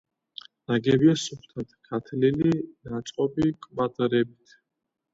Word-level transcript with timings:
ნაგებია 0.71 1.13
სუფთად 1.25 1.77
გათლილი, 1.91 2.57
ნაწყობი 2.91 3.55
კვადრებით. 3.71 4.61